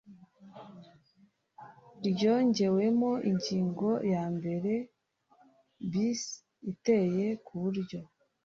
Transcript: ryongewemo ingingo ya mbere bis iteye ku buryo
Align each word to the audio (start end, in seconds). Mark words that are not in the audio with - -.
ryongewemo 2.07 3.11
ingingo 3.29 3.89
ya 4.13 4.23
mbere 4.35 4.71
bis 5.91 6.21
iteye 6.71 7.27
ku 7.45 7.53
buryo 7.61 7.99